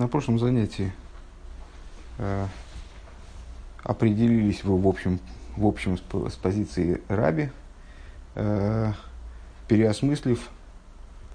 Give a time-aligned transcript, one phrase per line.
[0.00, 0.90] На прошлом занятии
[2.16, 2.46] э,
[3.82, 5.20] определились вы в общем,
[5.58, 7.50] в общем с, с позиции Раби,
[8.34, 8.92] э,
[9.68, 10.48] переосмыслив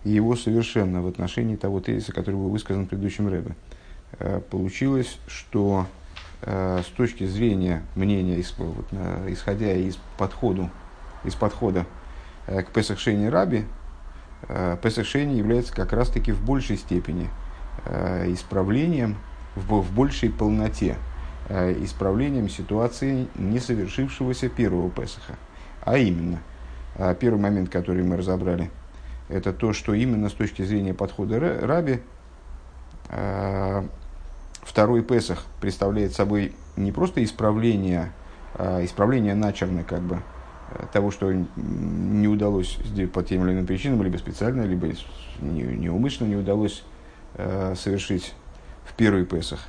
[0.04, 3.56] его совершенно в отношении того тезиса, который был высказан в предыдущем Рэбе.
[4.18, 5.86] Э, получилось, что
[6.42, 10.72] э, с точки зрения мнения, вот, э, исходя из, подходу,
[11.24, 11.86] из подхода
[12.48, 13.66] э, к Песахшейне Раби,
[14.48, 17.30] э, Песахшейне является как раз-таки в большей степени–
[18.28, 19.18] исправлением
[19.56, 20.96] в, в большей полноте,
[21.50, 25.36] э, исправлением ситуации не совершившегося первого Песаха.
[25.82, 26.40] А именно,
[26.96, 28.70] э, первый момент, который мы разобрали,
[29.30, 32.00] это то, что именно с точки зрения подхода Раби
[34.62, 38.12] второй Песах представляет собой не просто исправление,
[38.58, 40.22] исправление начерно как бы,
[40.92, 42.78] того, что не удалось
[43.14, 44.88] по тем или иным причинам, либо специально, либо
[45.40, 46.95] неумышленно не удалось Э,
[47.76, 48.34] совершить
[48.86, 49.60] в первый Песах,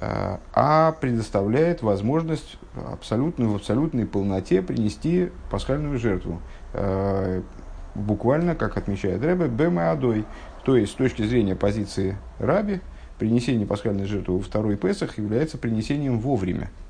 [0.00, 2.58] э, а предоставляет возможность
[2.92, 6.40] абсолютно, в абсолютной полноте принести пасхальную жертву.
[6.74, 7.42] Э,
[7.94, 10.24] буквально, как отмечает Рэбе, бэмэ
[10.64, 12.80] То есть, с точки зрения позиции Раби,
[13.18, 16.70] принесение пасхальной жертвы во второй Песах является принесением вовремя–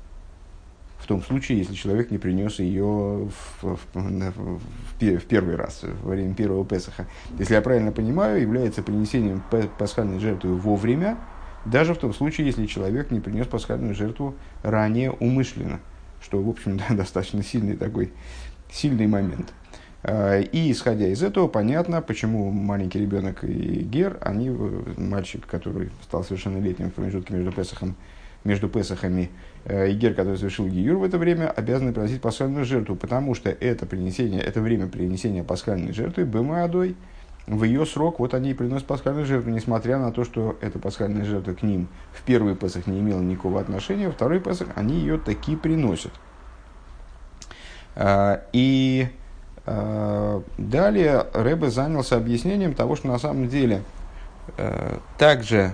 [1.03, 4.59] в том случае, если человек не принес ее в, в, в,
[4.99, 7.07] в первый раз, во время первого Песаха.
[7.37, 9.43] Если я правильно понимаю, является принесением
[9.77, 11.17] пасхальной жертвы вовремя,
[11.65, 15.81] даже в том случае, если человек не принес пасхальную жертву ранее умышленно,
[16.21, 18.13] что, в общем, да, достаточно сильный такой,
[18.71, 19.53] сильный момент.
[20.03, 24.49] А, и исходя из этого, понятно, почему маленький ребенок и Гер, они,
[24.95, 27.97] мальчик, который стал совершеннолетним в промежутке между Песахом
[28.43, 29.29] между Песахами
[29.65, 33.49] э, и Гер, который совершил Гиюр в это время, обязаны приносить пасхальную жертву, потому что
[33.49, 36.95] это принесение, это время принесения пасхальной жертвы, Бэмаадой,
[37.45, 41.25] в ее срок, вот они и приносят пасхальную жертву, несмотря на то, что эта пасхальная
[41.25, 45.17] жертва к ним в первый Песах не имела никакого отношения, во второй Песах они ее
[45.17, 46.13] таки приносят.
[47.95, 49.09] А, и
[49.65, 53.83] а, далее Рэбе занялся объяснением того, что на самом деле
[54.57, 55.73] э, также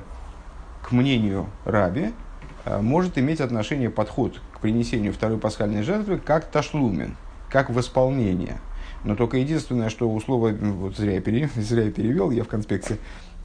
[0.84, 2.14] к мнению Раби,
[2.66, 7.16] может иметь отношение подход к принесению второй пасхальной жертвы как ташлумен,
[7.50, 8.58] как восполнение.
[9.04, 12.48] Но только единственное, что у слова, вот зря я, перевел, зря я перевел, я в
[12.48, 12.98] конспекте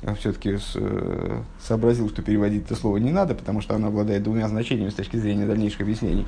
[0.02, 4.48] э, все-таки э, сообразил, что переводить это слово не надо, потому что оно обладает двумя
[4.48, 6.26] значениями с точки зрения дальнейших объяснений.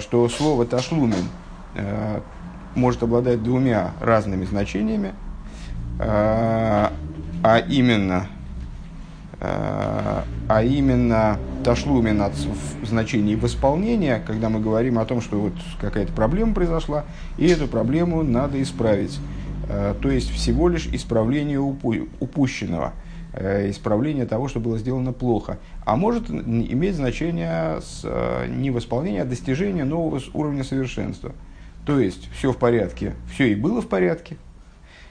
[0.00, 1.28] Что слово ташлумен
[2.74, 5.12] может обладать двумя разными значениями,
[5.98, 6.92] а
[7.68, 8.26] именно
[9.38, 16.12] а именно ташлумин от в значении восполнения, когда мы говорим о том, что вот какая-то
[16.12, 17.04] проблема произошла,
[17.38, 19.18] и эту проблему надо исправить.
[19.68, 22.92] А, то есть всего лишь исправление упущенного,
[23.32, 25.58] а, исправление того, что было сделано плохо.
[25.84, 28.06] А может иметь значение с,
[28.48, 31.32] не восполнение, а достижение нового уровня совершенства.
[31.84, 34.36] То есть все в порядке, все и было в порядке,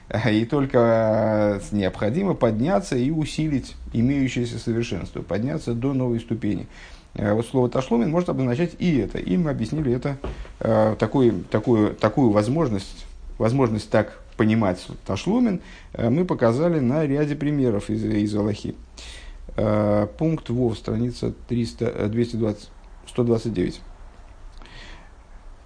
[0.08, 6.68] и только э, необходимо подняться и усилить имеющееся совершенство, подняться до новой ступени.
[7.14, 9.18] Э, вот слово ташлумин может обозначать и это.
[9.18, 10.16] И мы объяснили это,
[10.60, 13.06] э, такой, такую, такую возможность,
[13.38, 15.62] возможность так понимать ташлумин,
[15.96, 18.74] мы показали на ряде примеров из, из Аллахи.
[20.18, 22.68] Пункт ВОВ, страница 300, 220,
[23.08, 23.80] 129.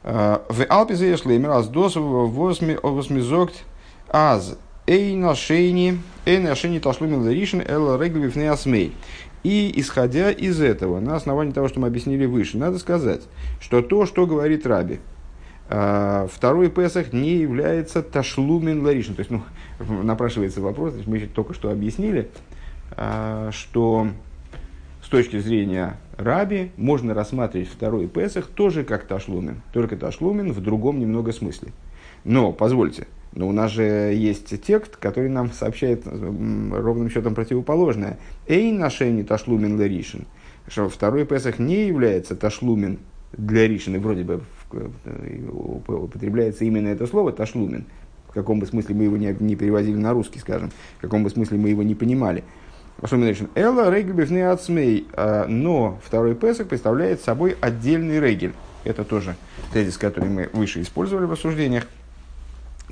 [0.05, 3.65] В Алпизе Шлеймер, аз дос восмизогт
[4.13, 8.93] Аз эй нашейни, эй нашейни ташлумин ларишин эл реглив асмей.
[9.45, 13.23] И исходя из этого, на основании того, что мы объяснили выше, надо сказать,
[13.61, 14.99] что то, что говорит Раби,
[15.69, 19.15] а, второй Песах не является ташлумин ларишин.
[19.15, 19.43] То есть, ну,
[20.03, 22.29] напрашивается вопрос, мы только что объяснили,
[22.97, 24.09] а, что
[25.05, 30.99] с точки зрения Раби можно рассматривать второй Песах тоже как ташлумин, только ташлумин в другом
[30.99, 31.71] немного смысле.
[32.25, 38.19] Но, позвольте, но у нас же есть текст, который нам сообщает ровным счетом противоположное.
[38.49, 40.27] Эй нашени ташлумен леришин.
[40.67, 42.99] Что второй Песах не является ташлумен
[43.33, 43.97] для ришин.
[43.97, 44.43] И вроде бы
[45.89, 47.87] употребляется именно это слово ташлумен.
[48.29, 50.71] В каком бы смысле мы его не, переводили на русский, скажем.
[50.99, 52.43] В каком бы смысле мы его не понимали.
[53.55, 55.07] Элла регель ацмей.
[55.13, 58.53] А, но второй Песах представляет собой отдельный регель.
[58.85, 59.37] Это тоже
[59.73, 61.87] тезис, который мы выше использовали в рассуждениях.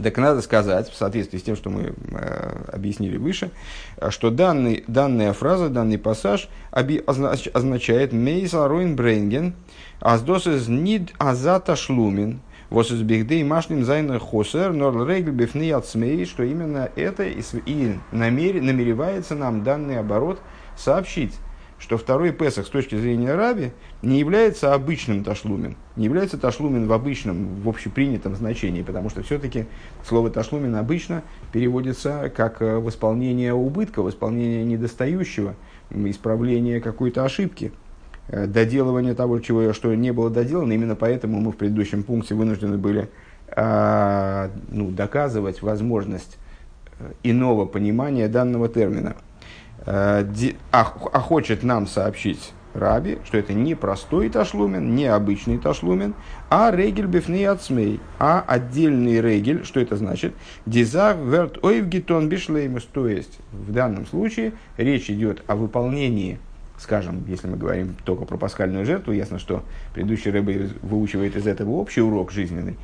[0.03, 3.51] Так надо сказать, в соответствии с тем, что мы э, объяснили выше,
[4.11, 9.55] что данный, данная фраза, данный пассаж оби, означ, означает «мейса руин бренген,
[10.01, 12.41] аздос из нид азата шлумин,
[12.71, 17.25] וואס איז בכדי משלים זיין א חסר, נאר א רגל בפני עצמו, что именно это
[17.25, 20.41] и, и намер, намеревается нам данный оборот
[20.77, 21.35] сообщить,
[21.79, 23.71] что второй Песах с точки зрения Раби
[24.03, 29.67] не является обычным תשלומין, не является תשלומין в обычном, в общепринятом значении, потому что все-таки
[30.05, 31.23] слово תשלומין обычно
[31.53, 35.55] переводится как э, восполнение убытка, восполнение недостающего,
[35.91, 37.73] исправление какой-то ошибки,
[38.29, 40.73] э, доделывание того, чего, что не было доделано.
[40.73, 43.09] Именно поэтому мы в предыдущем пункте вынуждены были
[43.57, 46.39] а, ну, доказывать возможность
[46.99, 49.15] э, иного понимания данного термина–
[49.91, 50.25] а,
[50.71, 56.15] а хочет нам сообщить Раби, что это не простой ташлумен, не обычный ташлумен,
[56.51, 60.35] а регель бифней ацмей, а отдельный регель, что это значит?
[60.67, 66.39] Дизар верт ойвгитон бишлеймус, то есть в данном случае речь идет о выполнении
[66.79, 69.65] скажем, если мы говорим только про пасхальную жертву, ясно, что
[69.95, 70.53] предыдущий рыба
[70.83, 72.77] выучивает из этого общий урок жизненный.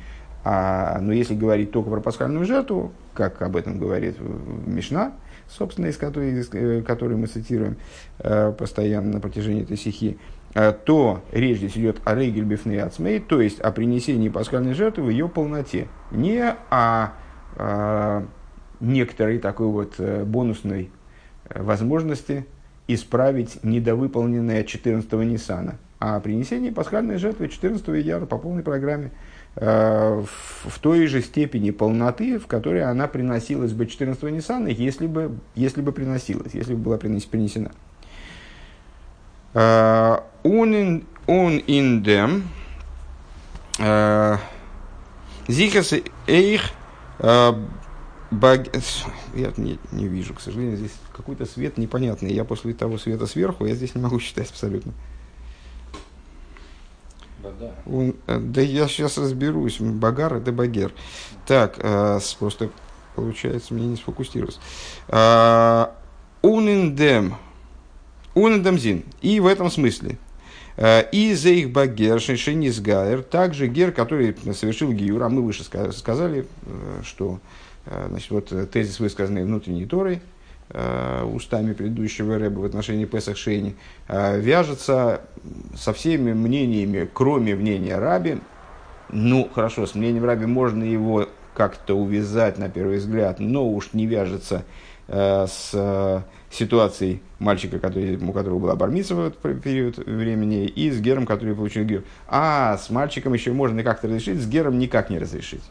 [0.43, 5.13] А, но если говорить только про пасхальную жертву, как об этом говорит Мишна,
[5.49, 7.77] собственно, из которой, из э, которой мы цитируем
[8.19, 10.17] э, постоянно на протяжении этой стихи,
[10.53, 15.05] э, то речь здесь идет о рейгель бифней ацмей, то есть о принесении пасхальной жертвы
[15.05, 17.13] в ее полноте, не о,
[17.57, 18.23] о
[18.79, 20.91] некоторой такой вот бонусной
[21.49, 22.45] возможности
[22.87, 29.11] исправить недовыполненное 14-го Ниссана, а о принесении пасхальной жертвы 14-го Яра по полной программе–
[29.55, 35.81] в той же степени полноты, в которой она приносилась бы 14-го Ниссана, если бы, если
[35.81, 37.71] бы приносилась, если бы была принесена.
[39.53, 42.43] Он in dem
[45.47, 45.93] Зихас
[46.27, 46.71] эйх
[47.21, 47.55] я
[49.55, 52.33] не, не вижу, к сожалению, здесь какой-то свет непонятный.
[52.33, 54.91] Я после того света сверху, я здесь не могу считать абсолютно.
[57.85, 59.79] Он, э, да я сейчас разберусь.
[59.79, 60.93] Багар это багер.
[61.45, 62.69] Так, э, просто
[63.15, 64.59] получается мне не сфокусироваться.
[65.07, 65.87] Э,
[66.41, 67.35] униндем.
[68.33, 69.03] Униндемзин.
[69.21, 70.17] И в этом смысле.
[70.77, 72.19] И за их багер,
[72.81, 76.45] гайер, также гер, который совершил гиюр, а мы выше сказали,
[77.01, 77.39] что
[77.85, 80.34] значит, вот тезис, высказанный внутренней Торой, Э,
[81.23, 83.75] устами предыдущего рэба в отношении Песах Шейни,
[84.07, 85.21] э, вяжется
[85.75, 88.37] со всеми мнениями, кроме мнения Раби.
[89.09, 94.05] Ну, хорошо, с мнением Раби можно его как-то увязать на первый взгляд, но уж не
[94.05, 94.63] вяжется
[95.07, 100.99] э, с ситуацией мальчика, который, у которого была бармица в этот период времени, и с
[100.99, 102.03] Гером, который получил Гер.
[102.27, 105.63] А с мальчиком еще можно как-то разрешить, с Гером никак не разрешить.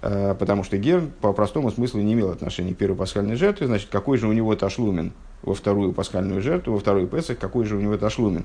[0.00, 3.88] Э, потому что Гер по простому смыслу не имел отношения к первой пасхальной жертве, значит,
[3.90, 5.12] какой же у него ташлумен
[5.42, 8.44] во вторую пасхальную жертву, во второй Песах, какой же у него ташлумен.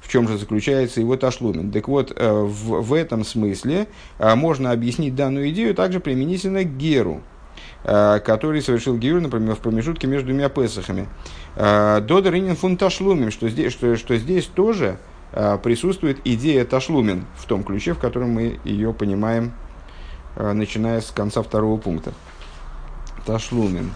[0.00, 1.70] В чем же заключается его ташлумен?
[1.70, 3.86] Так вот, э, в, в этом смысле
[4.18, 7.22] э, можно объяснить данную идею также применительно к Геру,
[7.84, 11.08] который совершил Геру, например, в промежутке между двумя Песахами.
[11.56, 14.98] Додер инин фун ташлумен, что здесь, что, что здесь тоже
[15.62, 19.52] присутствует идея ташлумен в том ключе, в котором мы ее понимаем
[20.36, 22.12] начиная с конца второго пункта.
[23.26, 23.92] Ташлумен.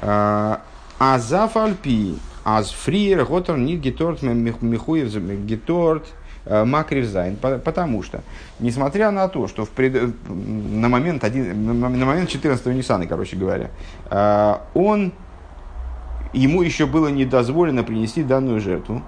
[0.00, 5.14] А зафальпи, аз фриер, готер, нит геторт, михуев,
[5.44, 6.06] геторт,
[6.44, 7.36] э, макривзайн.
[7.36, 8.22] Потому что,
[8.58, 10.12] несмотря на то, что в пред...
[10.28, 11.80] на, момент один...
[11.80, 13.70] на момент 14-го Ниссана, короче говоря,
[14.10, 15.12] э, он,
[16.32, 19.02] ему еще было не дозволено принести данную жертву,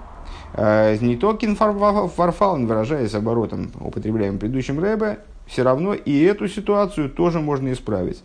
[0.53, 5.19] не только фарфален, выражаясь оборотом, употребляемым предыдущим Рэбе,
[5.51, 8.23] все равно и эту ситуацию тоже можно исправить.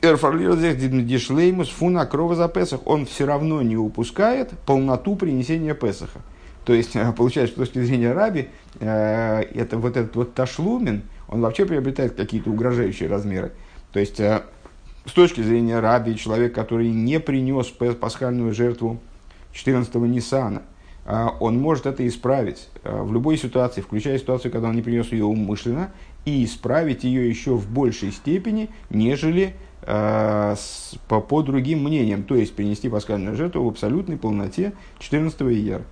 [0.00, 6.20] Эрфарлишлеймус фуна крова за Песах, он все равно не упускает полноту принесения Песаха.
[6.64, 11.66] То есть, получается, с точки зрения раби, э, это вот этот вот ташлумен, он вообще
[11.66, 13.52] приобретает какие-то угрожающие размеры.
[13.92, 14.42] То есть, э,
[15.06, 19.00] с точки зрения раби, человек, который не принес пасхальную жертву
[19.52, 20.62] 14-го Ниссана,
[21.06, 25.24] э, он может это исправить в любой ситуации, включая ситуацию, когда он не принес ее
[25.24, 25.90] умышленно,
[26.24, 32.34] и исправить ее еще в большей степени, нежели э, с, по, по другим мнениям, то
[32.34, 35.82] есть принести пасхальную жертву в абсолютной полноте 14 ияр.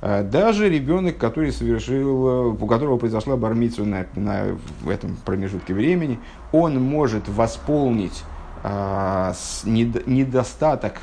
[0.00, 6.18] Э, даже ребенок, который совершил, у которого произошла бармицу на, на, в этом промежутке времени,
[6.52, 8.24] он может восполнить
[8.64, 11.00] недостаток,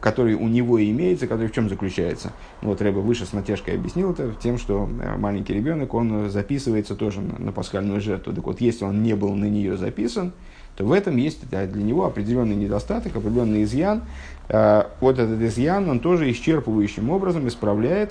[0.00, 2.32] который у него имеется, который в чем заключается.
[2.62, 7.20] Вот Рэба выше с натяжкой объяснил это тем, что э, маленький ребенок, он записывается тоже
[7.20, 8.32] на, на пасхальную жертву.
[8.32, 10.32] Так вот, если он не был на нее записан,
[10.76, 14.02] то в этом есть для него определенный недостаток, определенный изъян.
[14.48, 18.10] А, вот этот изъян, он тоже исчерпывающим образом исправляет,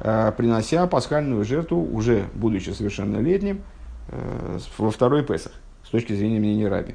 [0.00, 3.62] а, принося пасхальную жертву, уже будучи совершеннолетним,
[4.08, 5.52] э, во второй Песах,
[5.84, 6.94] с точки зрения мнения Раби.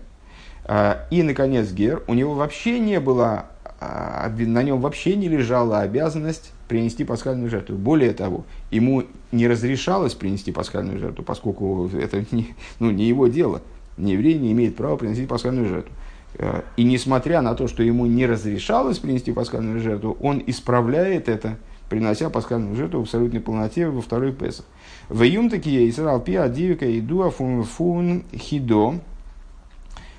[0.65, 3.48] А, и, наконец, Гер, у него вообще не было
[3.86, 7.75] а, на нем вообще не лежала обязанность принести пасхальную жертву.
[7.75, 13.62] Более того, ему не разрешалось принести пасхальную жертву, поскольку это не, ну, не его дело.
[13.98, 15.93] Не еврей не имеет права принести пасхальную жертву.
[16.36, 21.58] Э, и несмотря на то, что ему не разрешалось принести пасхальную жертву, он исправляет это,
[21.89, 24.65] принося пасхальную жертву в абсолютной полноте во второй Песах.
[25.10, 28.96] В июм такие Исраил Пиа Дивика и Дуа Фун Фун Хидо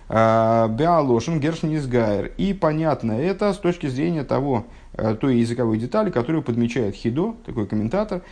[0.08, 2.32] Беалошин Гершнизгайр.
[2.37, 7.66] И понятно это с точки зрения того, э, той языковой детали, которую подмечает Хидо, такой
[7.66, 8.23] комментатор,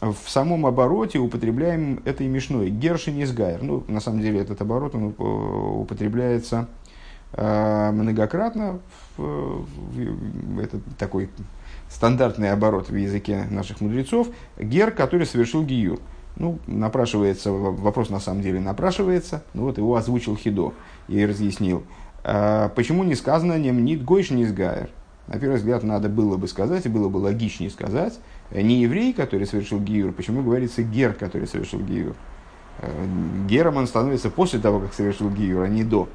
[0.00, 3.62] в самом обороте употребляем этой мешной гершин изгайр.
[3.62, 6.68] Ну, на самом деле этот оборот он употребляется
[7.32, 8.80] э, многократно.
[9.16, 11.30] В, в, это такой
[11.88, 14.28] стандартный оборот в языке наших мудрецов.
[14.58, 16.00] Гер, который совершил гиюр.
[16.36, 19.42] Ну, напрашивается, вопрос на самом деле напрашивается.
[19.54, 20.72] Ну, вот его озвучил Хидо
[21.08, 21.84] и разъяснил.
[22.24, 24.90] А, почему не сказано «немнит гойш низгайр»?
[25.26, 28.18] На первый взгляд, надо было бы сказать, и было бы логичнее сказать,
[28.50, 32.14] Э, не еврей, который совершил гиюр, почему говорится гер, который совершил гиюр?
[32.80, 33.06] Э,
[33.48, 36.08] гером он становится после того, как совершил гиюр, а не до.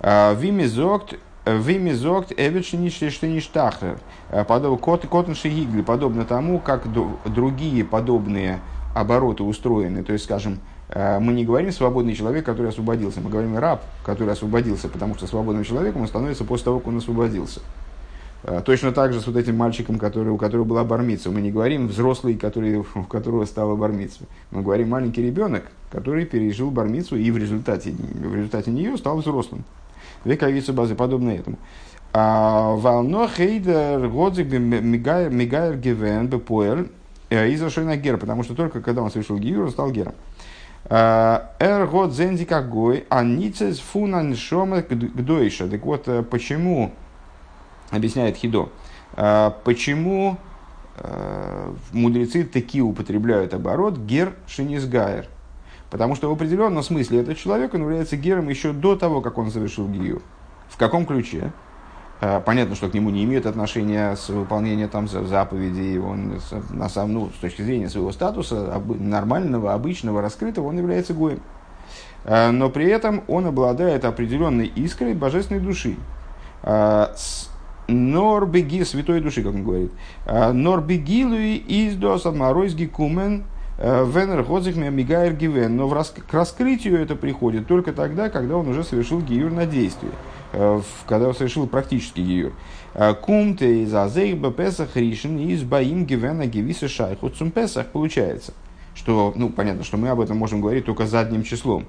[0.00, 3.98] А, вимизокт Вимизокт эвидшништахер.
[4.30, 4.44] Э,
[5.34, 6.86] шигигли, подобно тому, как
[7.26, 8.60] другие подобные
[8.94, 10.02] обороты устроены.
[10.02, 10.60] То есть, скажем,
[10.94, 15.64] мы не говорим свободный человек, который освободился, мы говорим раб, который освободился, потому что свободным
[15.64, 17.60] человеком он становится после того, как он освободился.
[18.46, 21.30] А, точно так же с вот этим мальчиком, который, у которого была бармица.
[21.30, 24.24] Мы не говорим взрослый, который, у которого стала бармица.
[24.50, 29.64] Мы говорим маленький ребенок, который пережил бармицу и в результате, в результате нее стал взрослым.
[30.24, 31.56] Вековица базы, подобно этому.
[32.12, 36.90] А, Вално хейдер годзик мигайр гивен бепоэль
[37.34, 37.62] э, из
[37.98, 40.14] гер, потому что только когда он совершил гиюр, он стал гером.
[40.86, 45.68] А, эр год зенди кагой, а ницес фунан шома гдойша.
[45.68, 46.92] Так вот, э, почему
[47.90, 48.70] объясняет Хидо,
[49.64, 50.38] почему
[51.92, 55.26] мудрецы таки употребляют оборот гер шинизгайр.
[55.90, 59.52] Потому что в определенном смысле этот человек он является гером еще до того, как он
[59.52, 60.22] совершил гию.
[60.68, 61.52] В каком ключе?
[62.20, 65.98] А, понятно, что к нему не имеет отношения с выполнением там, заповедей.
[65.98, 66.40] Он,
[66.70, 71.40] на самом, ну, с точки зрения своего статуса, нормального, обычного, раскрытого, он является гоем.
[72.26, 75.96] Но при этом он обладает определенной искрой божественной души.
[77.88, 79.92] Норбеги, святой души, как он говорит.
[80.26, 83.44] «А, Норбегилуи из до саморойсги кумен
[83.78, 85.76] э, венер ходзих мигайр гивен.
[85.76, 90.12] Но к раскрытию это приходит только тогда, когда он уже совершил гиюр на действие.
[90.56, 92.52] Э, когда он совершил практический гиюр.
[92.94, 97.88] «А, Кумте из азейба песах ришен из баим гивена гивиса шайху цум песах.
[97.88, 98.52] Получается,
[98.94, 101.86] что, ну, понятно, что мы об этом можем говорить только задним числом.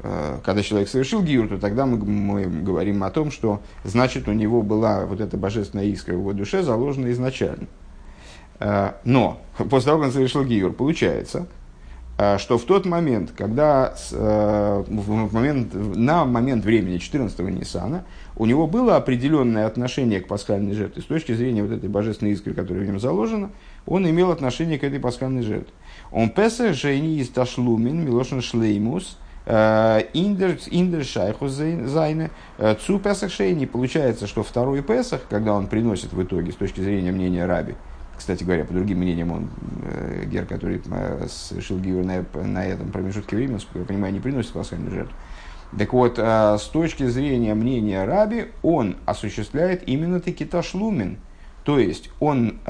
[0.00, 4.32] Э, когда человек совершил гиюр, то тогда мы, мы говорим о том, что значит у
[4.32, 7.68] него была вот эта божественная искра в его душе заложена изначально.
[8.58, 11.65] Э, но после того, как он совершил гиюр, получается, э,
[12.16, 18.04] что в тот момент, когда в момент, на момент времени 14-го Ниссана
[18.36, 21.02] у него было определенное отношение к пасхальной жертве.
[21.02, 23.50] С точки зрения вот этой божественной искры, которая в нем заложена,
[23.84, 25.72] он имел отношение к этой пасхальной жертве.
[26.10, 29.18] Он песа жени из ташлумин милошин шлеймус–
[29.48, 33.64] Э, индер шайху зайны э, цу песах шейни.
[33.64, 37.76] Получается, что второй песах, когда он приносит в итоге, с точки зрения мнения раби,
[38.16, 39.48] кстати говоря, по другим мнениям, он,
[39.84, 40.80] э, гер, который
[41.28, 45.14] совершил гиюр на, на этом промежутке времени, я понимаю, не приносит пасхальную жертву.
[45.76, 51.18] Так вот, с точки зрения мнения раби, он осуществляет именно таки ташлумен.
[51.64, 52.60] То есть, он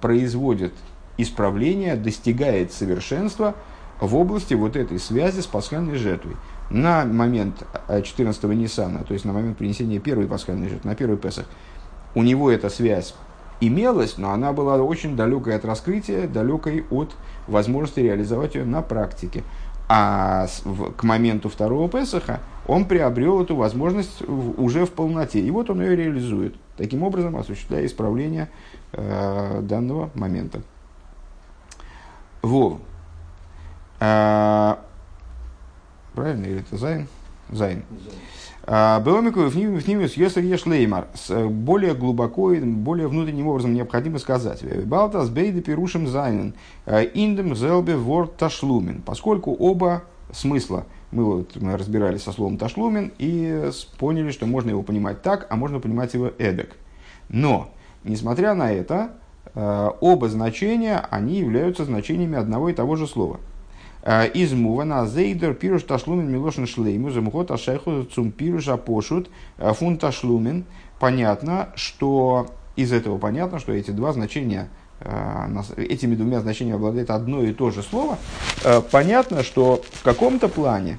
[0.00, 0.72] производит
[1.18, 3.54] исправление, достигает совершенства–
[4.00, 6.36] в области вот этой связи с пасхальной жертвой.
[6.70, 11.16] На момент 14-го э, Ниссана, то есть на момент принесения первой пасхальной жертвы, на первый
[11.16, 11.46] Песах,
[12.14, 13.14] у него эта связь
[13.60, 17.14] имелась, но она была очень далекой от раскрытия, далекой от
[17.46, 19.42] возможности реализовать ее на практике.
[19.88, 20.46] А
[20.96, 25.40] к моменту второго Песаха он приобрел эту возможность уже в полноте.
[25.40, 26.56] И вот он ее реализует.
[26.76, 28.48] Таким образом, осуществляя исправление
[28.92, 30.62] э, данного момента.
[32.42, 32.78] Вов.
[34.00, 34.80] А,
[36.14, 37.06] правильно, или это Зайн?
[37.50, 37.84] Зайн.
[37.90, 44.64] А, Беломику в ним если ешь леймар, более глубоко и более внутренним образом необходимо сказать.
[44.84, 46.54] Балтас бейда пирушим зайнен,
[46.84, 49.02] а, индем зелбе ворд ташлумен.
[49.06, 54.82] Поскольку оба смысла, мы, вот, мы разбирались со словом ташлумен и поняли, что можно его
[54.82, 56.76] понимать так, а можно понимать его эдек.
[57.28, 57.70] Но,
[58.02, 59.12] несмотря на это,
[59.54, 63.55] оба значения, они являются значениями одного и того же слова– Э,
[64.34, 70.64] из мувана зейдер пируш ташлумен милошин шлейму замухот ашайху цум пируш апошут э, фун ташлумен.
[71.00, 72.46] Понятно, что
[72.76, 74.68] из этого понятно, что эти два значения,
[75.76, 78.16] этими двумя значениями обладает одно и то же слово.
[78.90, 80.98] Понятно, что в каком-то плане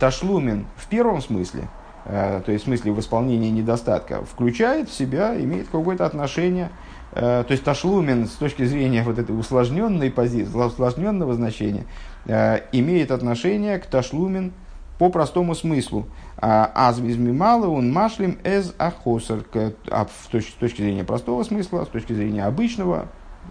[0.00, 1.68] ташлумен в первом смысле–
[2.04, 6.70] Э, то есть в смысле восполнения недостатка, включает в себя, имеет какое-то отношение,
[7.12, 11.84] э, то есть ташлумен с точки зрения вот этой усложненной позиции, усложненного значения, э,
[12.26, 14.52] имеет отношение к ташлумен
[14.98, 16.06] по простому смыслу.
[16.38, 16.98] Аз
[17.32, 19.44] мало он машлим эз ахосер,
[19.90, 23.08] а с точки зрения простого смысла, с точки зрения обычного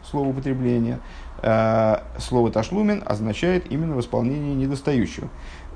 [0.09, 0.99] слова употребления,
[2.17, 5.27] слово ташлумен означает именно восполнение недостающего.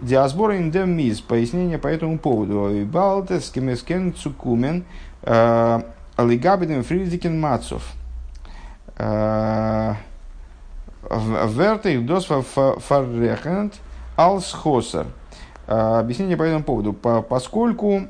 [0.02, 1.22] Диасбора индем миз.
[1.22, 2.86] Пояснение по этому поводу.
[2.86, 3.52] Балтес
[4.14, 4.86] цукумен
[5.24, 5.82] э,
[6.18, 7.84] лигабидем фридикен мацов.
[11.10, 13.76] Э, Вертых дос фаррехент
[14.16, 15.08] алс хосер.
[15.68, 16.94] Э, объяснение по этому поводу.
[16.94, 18.08] Поскольку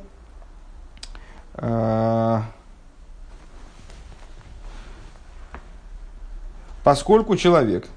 [6.83, 7.87] поскольку человек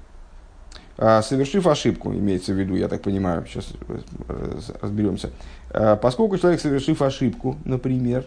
[1.01, 3.71] а, совершив ошибку, имеется в виду, я так понимаю, сейчас
[4.81, 5.29] разберемся,
[5.69, 8.25] а, поскольку человек, совершив ошибку, например,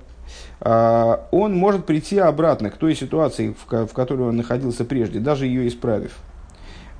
[0.60, 5.68] а, он может прийти обратно к той ситуации, в которой он находился прежде, даже ее
[5.68, 6.12] исправив.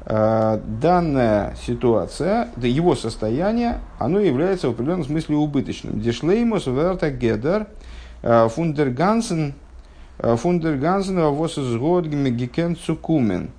[0.05, 6.01] Данная ситуация, его состояние, оно является в определенном смысле убыточным.
[6.01, 7.69] Дешлеймус верта гедер
[8.23, 9.55] фундергансен
[10.19, 13.51] фундергансен восызгод гекен цукумен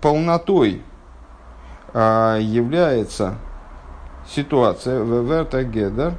[0.00, 0.82] полнотой
[1.94, 3.34] является
[4.28, 6.14] ситуация Верта Гедер,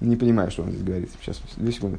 [0.00, 1.10] Не понимаю, что он здесь говорит.
[1.20, 1.98] Сейчас, две секунды.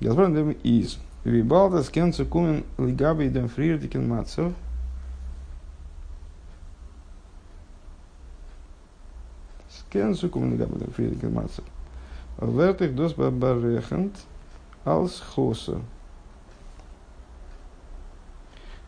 [0.00, 0.98] Я спрашиваю, из.
[1.24, 4.52] Вибалда с кенцу кумен лигаби дем фрирдикен мацов.
[9.94, 11.62] Кенсу коммуникабелем фриедикен мацер.
[12.38, 14.12] Вертых дос бабарехент
[14.84, 15.80] алс хоса.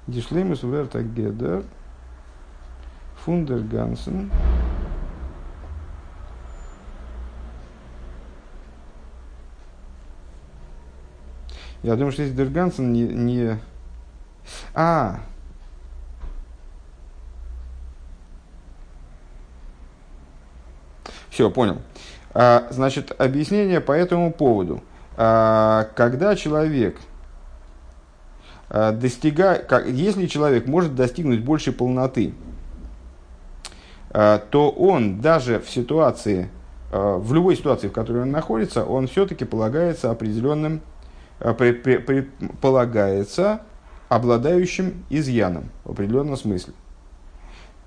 [0.08, 1.62] Дишлемус верта гедер
[3.18, 4.32] фундер гансен.
[11.86, 13.58] Я думаю, что здесь Дергансен не, не...
[14.74, 15.20] А,
[21.30, 21.76] Все, понял.
[22.34, 24.82] А, значит, объяснение по этому поводу.
[25.16, 26.98] А, когда человек
[28.68, 32.34] а, достигает, если человек может достигнуть большей полноты,
[34.10, 36.48] то он даже в ситуации,
[36.90, 40.80] в любой ситуации, в которой он находится, он все-таки полагается определенным,
[42.60, 43.60] полагается
[44.08, 46.74] обладающим изъяном в определенном смысле.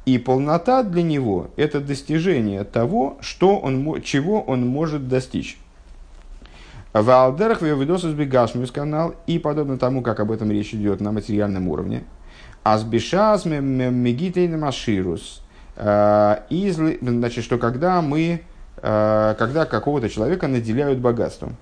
[0.06, 5.60] И полнота для него– это достижение того, что он, чего он может достичь.
[6.94, 11.68] В Алдерах Вевидосус Бегашмиус канал, и подобно тому, как об этом речь идет на материальном
[11.68, 12.04] уровне,
[12.64, 15.44] Азбишас Мегитейн Маширус.
[15.76, 18.42] Э, значит, что когда мы,
[18.78, 21.56] э, когда какого-то человека наделяют богатством.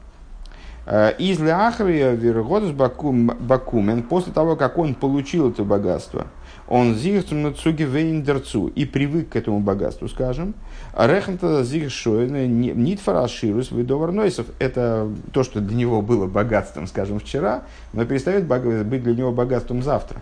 [0.87, 6.27] Э, из Ахрия Вергодус Бакумен, после того, как он получил это богатство–
[6.67, 10.53] он зигцум цуги вейндерцу и привык к этому богатству, скажем.
[10.97, 14.47] Рехнта зигшойна нит фараширус выдовар нойсов.
[14.59, 19.81] Это то, что для него было богатством, скажем, вчера, но перестает быть для него богатством
[19.81, 20.19] завтра.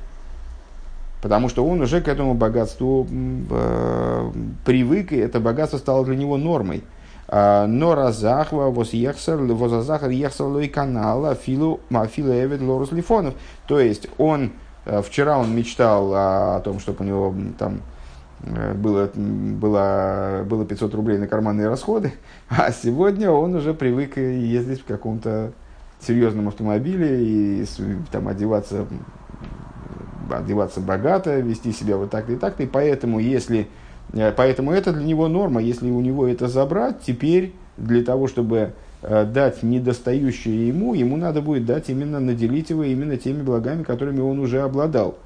[1.24, 4.32] Потому что он уже к этому богатству э,
[4.64, 6.84] привык, и это богатство стало для него нормой.
[7.28, 13.34] А, но разахва воз ехсер, возазахар ехсер лой канала филу мафила эвид лорус лифонов.
[13.68, 14.52] То есть он
[14.86, 17.82] Э, вчера он мечтал о, том, чтобы у него там
[18.44, 22.14] э, было, было, было 500 рублей на карманные расходы,
[22.50, 25.52] а сегодня он уже привык ездить в каком-то
[26.00, 27.66] серьезном автомобиле и
[28.12, 28.86] там одеваться,
[30.30, 32.64] одеваться богато, вести себя вот так-то и так-то.
[32.64, 33.68] И поэтому, если,
[34.36, 35.62] поэтому это для него норма.
[35.62, 38.74] Если у него это забрать, теперь для того, чтобы
[39.08, 44.20] Э, дать недостающее ему, ему надо будет дать именно, наделить его именно теми благами, которыми
[44.20, 45.20] он уже обладал.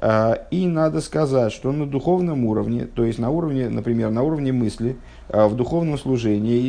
[0.00, 4.52] Э, и надо сказать, что на духовном уровне, то есть на уровне, например, на уровне
[4.52, 4.96] мысли,
[5.30, 6.60] э, в духовном служении,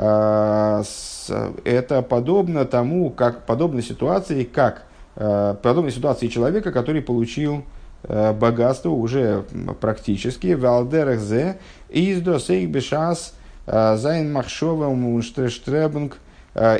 [0.00, 4.84] бипоэл, это подобно тому, как подобно ситуации, как
[5.20, 7.64] Э, подобной ситуации человека, который получил
[8.04, 9.44] богатство уже
[9.80, 10.54] практически.
[10.54, 11.58] Валдерах зе
[11.88, 13.34] из досейх бешас
[13.66, 16.18] זיין מחשבה און שטרעבונג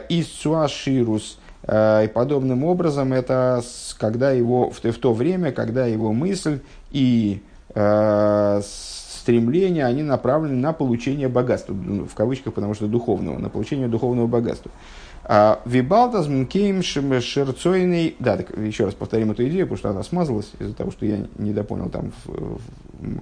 [0.08, 1.40] איז צו עשירות.
[1.66, 3.60] И подобным образом это
[3.98, 6.60] когда его, в, в то время, когда его мысль
[6.92, 7.42] и
[9.28, 14.70] стремления, они направлены на получение богатства, в кавычках, потому что духовного, на получение духовного богатства.
[15.22, 18.16] А, וויבאלד אז מקיים זיין רצונו...
[18.20, 21.26] Да, так еще раз повторим эту идею, потому что она смазалась из-за того, что я
[21.36, 22.10] не допонял там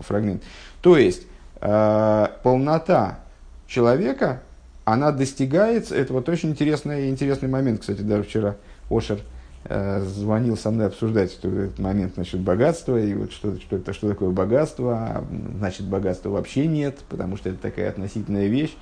[0.03, 0.45] фрагмент.
[0.81, 1.27] То есть,
[1.61, 3.19] а, полнота
[3.67, 4.43] человека,
[4.85, 8.55] она достигается, это вот очень интересный, интересный момент, кстати, даже вчера
[8.89, 9.36] Ошер Э,
[9.69, 14.31] звонил со мной обсуждать этот момент насчет богатства, и вот что, что, это, что такое
[14.31, 15.25] богатство, а,
[15.59, 18.77] значит, богатства вообще нет, потому что это такая относительная вещь.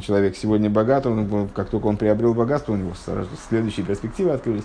[0.00, 4.64] Человек сегодня богат, он, как только он приобрел богатство, у него сразу следующие перспективы открылись.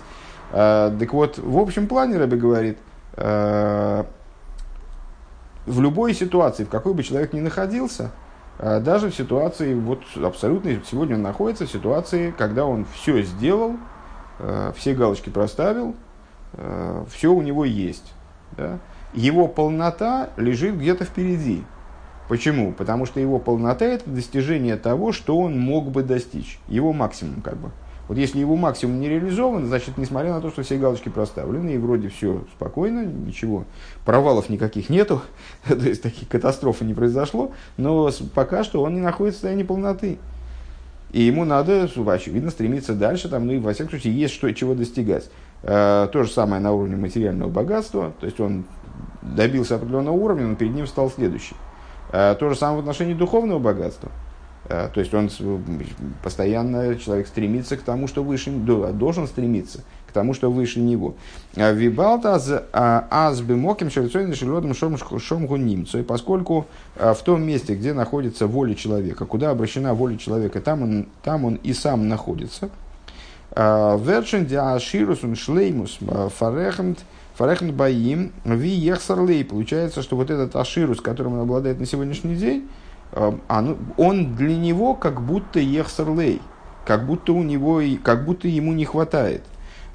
[0.52, 2.78] А, так вот, в общем плане Рэбе говорит,
[3.14, 4.06] а,
[5.66, 8.12] в любой ситуации, в какой бы человек ни находился,
[8.58, 13.76] а, даже в ситуации, вот абсолютно, сегодня он находится в ситуации, когда он все сделал,
[13.76, 13.99] Э,
[14.76, 15.94] все галочки проставил,
[16.54, 18.12] э, все у него есть.
[18.56, 18.78] Да?
[19.12, 21.64] Его полнота лежит где-то впереди.
[22.28, 22.72] Почему?
[22.72, 26.60] Потому что его полнота– это достижение того, что он мог бы достичь.
[26.68, 27.70] Его максимум как бы.
[28.06, 31.78] Вот если его максимум не реализован, значит, несмотря на то, что все галочки проставлены, и
[31.78, 33.64] вроде все спокойно, ничего,
[34.04, 35.22] провалов никаких нету,
[35.68, 40.18] то есть таких катастроф не произошло, но пока что он не находится в состоянии полноты.
[41.12, 44.74] И ему надо, очевидно, стремиться дальше, там, ну и во всяком случае есть что, чего
[44.74, 45.28] достигать.
[45.62, 48.64] Э, то же самое на уровне материального богатства, то есть он
[49.22, 51.56] добился определенного уровня, но перед ним стал следующий.
[52.12, 54.10] Э, то же самое в отношении духовного богатства.
[54.68, 55.30] Э, то есть он
[56.22, 61.14] постоянно, человек стремится к тому, что выше, должен стремиться к тому, что выше него.
[61.56, 62.34] А Вибалта
[62.72, 66.00] аз бимоким шерцойным шелодом шомгу немцу.
[66.00, 70.82] И поскольку а, в том месте, где находится воля человека, куда обращена воля человека, там
[70.82, 72.70] он, там он и сам находится.
[73.52, 75.98] А, Вершин диаширус он шлеймус
[76.36, 76.98] фарехмт
[77.36, 79.44] фарехмт баим ви ехсарлей.
[79.44, 82.68] Получается, что вот этот аширус, которым он обладает на сегодняшний день,
[83.12, 86.40] он для него как будто ехсарлей
[86.90, 89.42] как будто у него, как будто ему не хватает.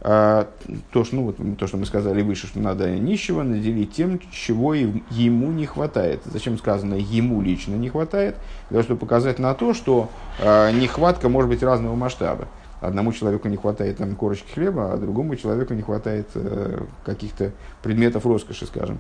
[0.08, 0.48] А,
[0.92, 4.76] то, что, ну, вот, то, что мы сказали выше, что надо нищего наделить тем, чего
[4.76, 6.22] ему не хватает.
[6.26, 8.36] Зачем сказано ему лично не хватает?
[8.70, 12.48] Для того, чтобы показать на то, что э, нехватка может быть разного масштаба.
[12.82, 18.28] Одному человеку не хватает там, корочки хлеба, а другому человеку не хватает э, каких-то предметов
[18.28, 19.00] роскоши, скажем.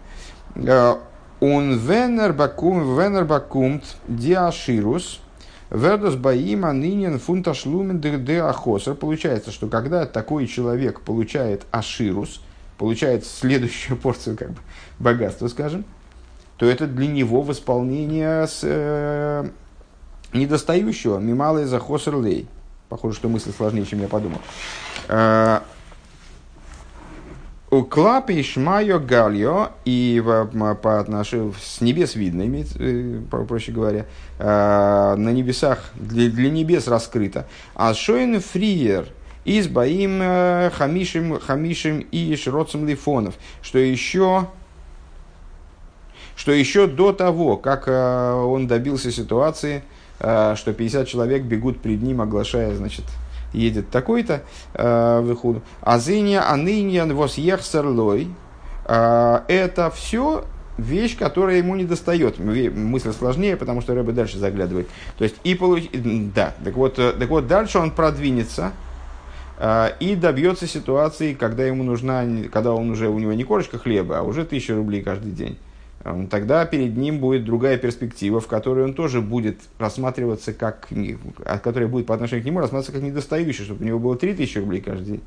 [1.39, 3.27] Он венер бакум, венер
[4.07, 5.19] диаширус–
[5.75, 8.01] Вердос Баима нынен фунта шлумен
[8.41, 8.95] ахосер.
[8.95, 12.41] Получается, что когда такой человек получает аширус,
[12.77, 14.57] получает следующую порцию как бы,
[14.99, 15.83] богатства, скажем,
[16.57, 19.49] то это для него восполнение с, э,
[20.33, 22.47] недостающего мималый за хосерлей.
[22.87, 24.39] Похоже, что мысль сложнее, чем я подумал.
[27.75, 30.23] Э, у клапи шмайо гальо, и
[30.81, 32.43] по отношению с небес видно,
[32.79, 34.05] э, проще говоря,
[34.39, 37.45] э, на небесах, для, для небес раскрыто.
[37.75, 39.07] А шоин фриер
[39.43, 44.47] из боим э, хамишим, хамишим и широцем лифонов, что еще
[46.35, 49.83] что еще до того, как он добился ситуации,
[50.17, 53.05] что 50 человек бегут перед ним, оглашая, значит,
[53.55, 55.61] едет такой-то э, выходу.
[55.81, 58.27] Азыня, аныня, вос ехсерлой.
[58.85, 60.45] Э, это все
[60.77, 62.39] вещь, которая ему не достает.
[62.39, 64.87] Мысль сложнее, потому что Рэбе дальше заглядывает.
[65.17, 65.89] То есть, и получ...
[65.93, 68.73] да, так вот, э, так вот, дальше он продвинется
[69.57, 74.19] э, и добьется ситуации, когда ему нужна, когда он уже, у него не корочка хлеба,
[74.19, 75.57] а уже тысяча рублей каждый день.
[76.29, 80.87] Тогда перед ним будет другая перспектива, в которой он тоже будет рассматриваться как,
[81.63, 84.81] которая будет по отношению к нему рассматриваться как недостающий, чтобы у него было 3000 рублей
[84.81, 85.21] каждый день.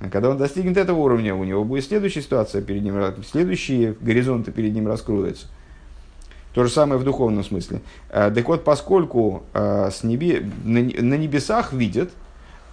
[0.00, 2.94] А когда он достигнет этого уровня, у него будет следующая ситуация перед ним,
[3.30, 5.48] следующие горизонты перед ним раскроются.
[6.54, 7.82] То же самое в духовном смысле.
[8.08, 10.78] Э, так вот, поскольку с небе, на
[11.16, 12.10] небесах видят,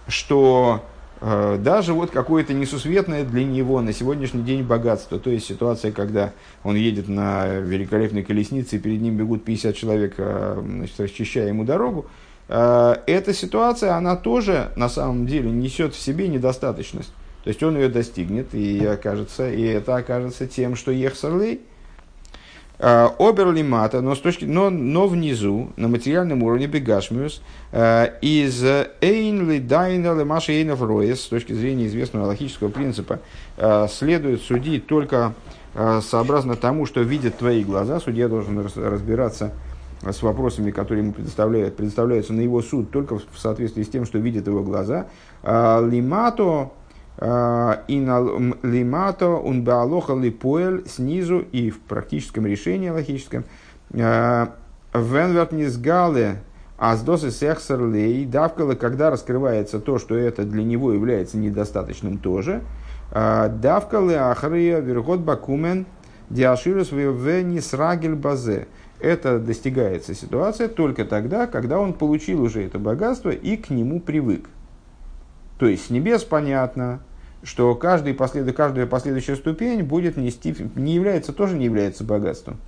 [0.08, 0.82] что
[1.20, 5.18] даже вот какое-то несусветное для него на сегодняшний день богатство.
[5.18, 6.32] То есть ситуация, когда
[6.64, 11.64] он едет на великолепной колеснице, и перед ним бегут 50 человек, э, значит, расчищая ему
[11.64, 12.06] дорогу.
[12.48, 17.12] Э, эта ситуация, она тоже на самом деле несет в себе недостаточность.
[17.44, 21.69] То есть он ее достигнет, и, окажется, и это окажется тем, что Ехсарлей– Э,
[22.80, 28.64] Оберлимата, но, с точки, но, но внизу, на материальном уровне Бегашмиус, э, из
[29.02, 33.18] Эйнли Дайна Лемаша Эйнов Роес, с точки зрения известного логического принципа,
[33.58, 35.34] э, следует судить только
[35.74, 39.52] э, сообразно тому, что видят твои глаза, судья должен разбираться
[40.02, 44.16] с вопросами, которые ему предоставляют, предоставляются на его суд только в соответствии с тем, что
[44.16, 45.08] видят его глаза.
[45.42, 46.70] Лимато
[47.20, 53.44] и на лимато он баалоха липуэль снизу и в практическом решении логическом.
[53.90, 56.42] Венверт низгале
[56.78, 62.62] Аздосы сехсерлей, давкала, когда раскрывается то, что это для него является недостаточным тоже.
[63.12, 65.84] Давкалы ахрия верхот бакумен
[66.30, 68.66] диаширус в срагель базе.
[68.98, 74.48] Это достигается ситуация только тогда, когда он получил уже это богатство и к нему привык.
[75.58, 77.00] То есть с небес понятно,
[77.42, 78.54] что каждый послед...
[78.54, 82.58] каждая последующая ступень будет нести, не является, тоже не является богатством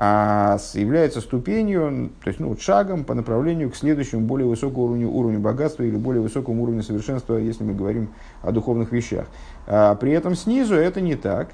[0.00, 5.40] а является ступенью, то есть ну, шагом по направлению к следующему более высокому уровню, уровню
[5.40, 8.10] богатства или более высокому уровню совершенства, если мы говорим
[8.42, 9.26] о духовных вещах.
[9.66, 11.48] А при этом снизу это не так.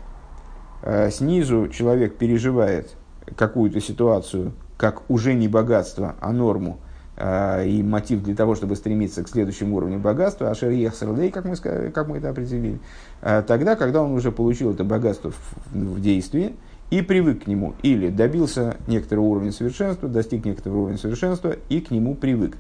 [0.83, 2.95] А снизу человек переживает
[3.35, 6.79] какую-то ситуацию как уже не богатство, а норму,
[7.17, 11.57] и мотив для того, чтобы стремиться к следующему уровню богатства, а шерьех серлей, как мы,
[11.57, 12.81] как мы это определили,
[13.23, 16.57] а тогда, когда он уже получил это богатство в, в действии,
[16.91, 21.91] и привык к нему, или добился некоторого уровня совершенства, достиг некоторого уровня совершенства и к
[21.91, 22.57] нему привык.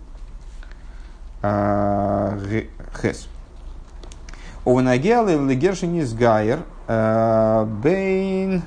[1.43, 2.39] А,
[3.01, 3.29] Хес.
[4.65, 8.63] Ованагиал и Легершинис Гайер а, Бейн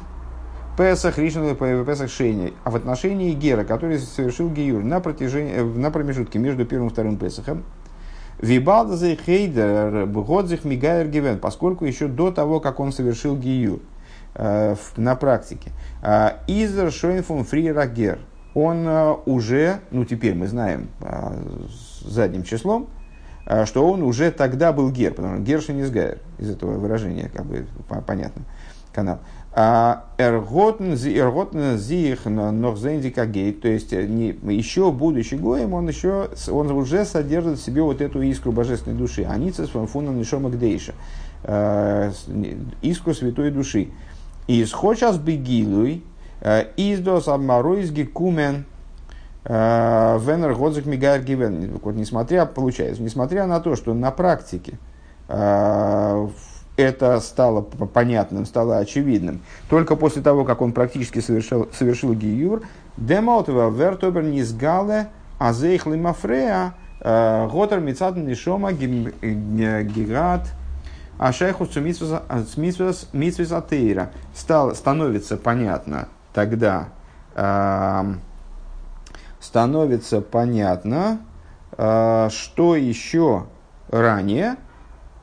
[0.77, 2.53] Песах Ришин Песах Шейни.
[2.63, 7.17] А в отношении Гера, который совершил Геюр на, протяжении, на промежутке между первым и вторым
[7.17, 7.63] Песахом,
[8.39, 13.79] Вибалдазей Хейдер Бгодзих Мигайер Гивен, поскольку еще до того, как он совершил Геюр,
[14.39, 15.71] Э, на практике.
[16.03, 18.19] А, Изер Шойнфун Фрирагер.
[18.53, 21.33] Он э, уже, ну теперь мы знаем э,
[22.01, 22.87] задним числом,
[23.65, 27.45] что он уже тогда был гер, потому что гершин из гайер, из этого выражения, как
[27.45, 27.65] бы
[28.05, 28.43] понятно,
[28.93, 29.19] канал.
[29.60, 30.93] А эрготн
[31.78, 37.63] зих нохзендика гейт, то есть не, еще будучи гоем, он еще он уже содержит в
[37.63, 39.24] себе вот эту искру божественной души.
[39.24, 40.93] Аницес фуна нишома гдейша,
[42.84, 43.88] искру святой души.
[44.46, 46.04] И сейчас бегилуй,
[46.41, 48.65] э, издос обмаруис гекумен,
[49.43, 51.80] э, венер годзик мигайр гивен.
[51.82, 54.78] Вот несмотря, получается, несмотря на то, что на практике
[55.30, 56.28] э,
[56.77, 59.41] это стало понятным, стало очевидным.
[59.69, 62.63] Только после того, как он практически совершил, совершил гиюр,
[62.95, 65.09] демаутова вертобер низгале
[65.39, 70.47] азейх лимафрея готер мицат нишома гигат
[71.19, 76.89] а шайху митсвизатейра стал, становится понятно тогда,
[77.33, 78.13] э,
[79.39, 81.21] становится понятно,
[81.75, 83.47] э, что еще
[83.89, 84.57] ранее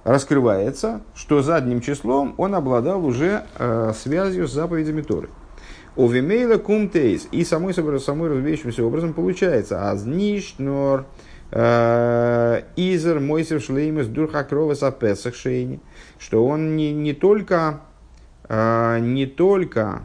[0.05, 5.29] раскрывается, что задним числом он обладал уже э, связью с заповедями Торы.
[5.97, 11.07] У Вимейла кумтейс и самой, самой разумеющимся образом получается азниш нор
[11.57, 15.79] Э, Изер Мойсер Шлеймес Дурхакрова Сапесах Шейни,
[16.19, 17.81] что он не, не только,
[18.49, 20.03] э, не только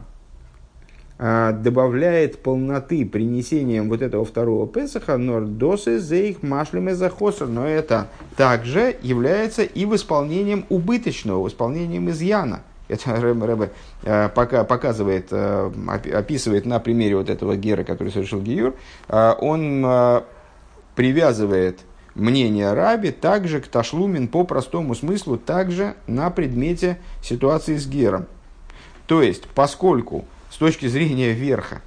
[1.20, 8.08] добавляет полноты принесением вот этого второго Песаха, но досы за их машлем захосер, но это
[8.38, 12.62] также является и восполнением убыточного, восполнением изъяна.
[12.88, 13.70] Это Рэбе, Рэбе
[14.34, 18.74] пока, показывает, описывает на примере вот этого гера, который совершил Гиюр.
[19.08, 20.22] Он
[20.96, 21.80] привязывает
[22.14, 28.24] мнение Раби также к Ташлумин по простому смыслу, также на предмете ситуации с Гером.
[29.06, 31.80] То есть, поскольку с точки зрения верха,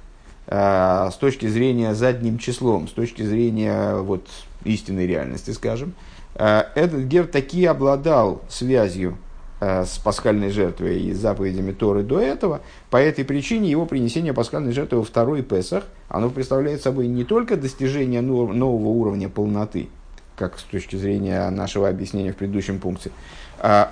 [0.46, 4.26] э, с точки зрения задним числом, с точки зрения вот,
[4.64, 5.94] истинной реальности, скажем,
[6.34, 9.18] э, этот Гер таки обладал связью
[9.66, 12.60] Э, с пасхальной жертвой и заповедями Торы до этого.
[12.90, 17.56] По этой причине его принесение пасхальной жертвы во второй Песах, оно представляет собой не только
[17.56, 19.88] достижение нового уровня полноты,
[20.36, 23.12] как с точки зрения нашего объяснения в предыдущем пункте, а,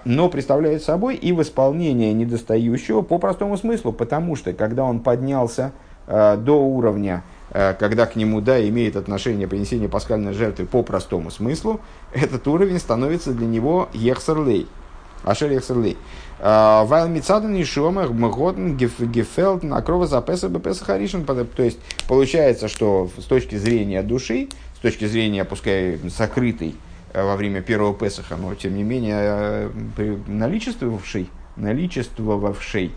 [0.04, 5.72] но представляет собой и восполнение недостающего по простому смыслу, потому что когда он поднялся
[6.06, 11.30] э, до уровня, э, когда к нему да, имеет отношение принесение пасхальной жертвы по простому
[11.30, 11.80] смыслу,
[12.12, 14.68] этот уровень становится для него ехсерлей–
[15.24, 15.96] Ашер Яхсерли.
[16.40, 21.24] А, Вайл Мицадан и Шомах Мготн Гефелт на крово за Харишин.
[21.24, 26.74] То есть получается, что с точки зрения души, с точки зрения, пускай сокрытой
[27.14, 32.92] во время первого Песаха, но тем не менее э, наличествовавшей, наличествовавшей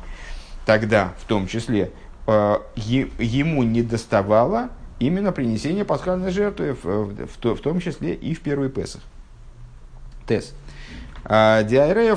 [0.66, 1.92] тогда в том числе,
[2.28, 9.02] э, ему не доставало именно принесение пасхальной жертвы, в, том числе и в первый Песах.
[10.26, 10.56] Тест.
[11.28, 12.16] Диайроя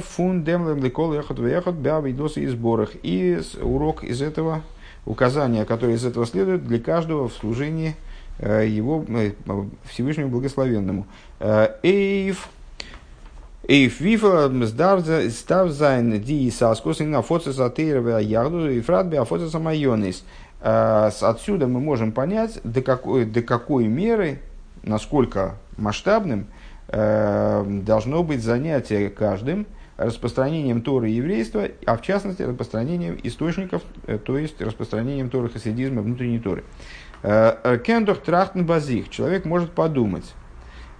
[0.00, 2.90] фун демлем лекол ехот вехот бявидосы и сборах.
[3.02, 4.62] И урок из этого,
[5.06, 7.96] указания, которые из этого следуют для каждого в служении
[8.40, 9.04] его
[9.84, 11.06] Всевышнему Благословенному.
[11.82, 12.48] Эйв
[13.70, 20.24] Эйф вифа став зайн ди саскус на фоце сатырова ягду и фрат биафоце самайонис.
[20.60, 24.40] Отсюда мы можем понять, до какой, до какой меры,
[24.82, 26.46] насколько масштабным
[26.88, 29.66] э, должно быть занятие каждым
[29.98, 36.02] распространением Торы и еврейства, а в частности распространением источников, э, то есть распространением Торы хасидизма
[36.02, 36.64] внутренней Торы.
[37.22, 39.08] Э, Кендох трахтен базих.
[39.10, 40.34] Человек может подумать,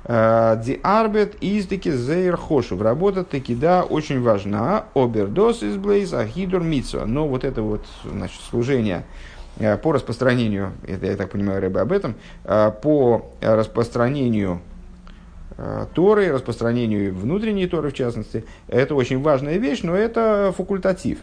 [0.05, 2.81] Ди арбет издеки зейр хошев.
[2.81, 4.85] Работа таки да очень важна.
[4.95, 7.05] Обердос из блейз ахидур митсва.
[7.05, 9.05] Но вот это вот значит, служение
[9.59, 14.61] Э, по распространению, это я так понимаю, рыба об этом, э, по распространению
[15.57, 21.19] э, Торы, распространению внутренней Торы в частности, это очень важная вещь, но это факультатив.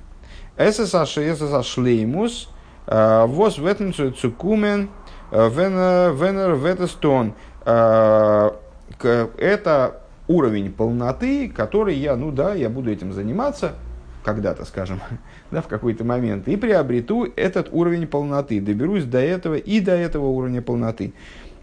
[0.58, 2.50] ССА шлеймус,
[2.88, 4.89] воз в этом цукумен,
[5.32, 7.34] венер ветестон.
[7.63, 8.60] Это
[10.28, 13.74] уровень полноты, который я, ну да, я буду этим заниматься,
[14.24, 15.02] когда-то, скажем,
[15.52, 20.28] да, в какой-то момент, и приобрету этот уровень полноты, доберусь до этого и до этого
[20.28, 21.13] уровня полноты.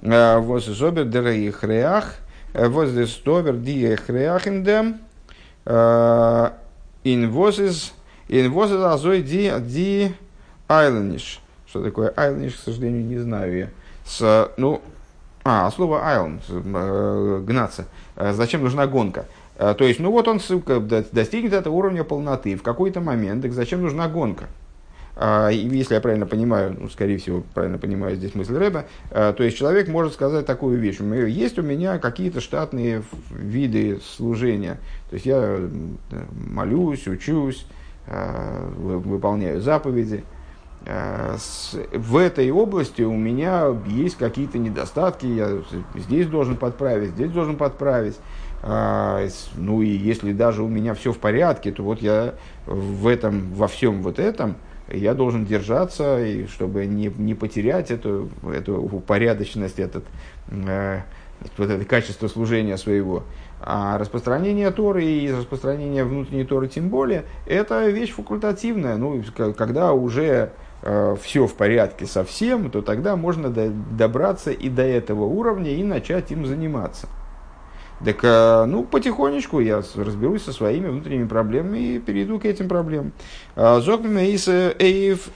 [0.01, 2.17] Воз зобер дерейх реах,
[2.55, 4.99] э, воз дестобер диех реахиндем,
[5.65, 6.55] а,
[7.05, 7.95] ин возис,
[8.29, 10.13] ин возис азой ди, ди
[10.79, 11.41] айланиш.
[11.67, 13.69] Что такое айланиш, к сожалению, не знаю я.
[14.05, 14.83] С, ну,
[15.45, 17.87] а, слово айленд, э, гнаться.
[18.15, 19.27] Э, зачем нужна гонка?
[19.59, 20.41] А, то есть, ну вот он
[21.11, 24.45] достигнет этого уровня полноты в какой-то момент, так зачем нужна гонка?
[25.17, 29.57] А, если я правильно понимаю, ну, скорее всего, правильно понимаю здесь мысль Рэба, то есть
[29.57, 31.01] человек может сказать такую вещь.
[31.01, 34.79] Есть у меня какие-то штатные виды служения.
[35.11, 35.59] То есть я
[36.51, 37.67] молюсь, учусь,
[38.07, 40.25] выполняю заповеди.
[40.85, 45.63] В этой области у меня есть какие-то недостатки, я
[45.95, 48.19] здесь должен подправить, здесь должен подправить.
[48.65, 49.25] А,
[49.57, 52.35] ну и если даже у меня все в порядке, то вот я
[52.67, 54.57] в этом, во всем вот этом,
[54.89, 60.05] я должен держаться, и чтобы не, не потерять эту, эту упорядоченность, этот,
[60.51, 61.01] э,
[61.57, 63.25] вот это качество служения своего.
[63.61, 68.97] А распространение Торы и распространение внутренней Торы тем более, это вещь факультативная.
[68.97, 69.23] Ну,
[69.57, 70.51] когда уже
[70.83, 75.83] э, все в порядке совсем, то тогда можно до, добраться и до этого уровня и
[75.83, 77.09] начать им заниматься.
[78.05, 83.13] Так, э, ну, потихонечку я разберусь со своими внутренними проблемами и перейду к этим проблемам.
[83.55, 84.49] А, Зокмейс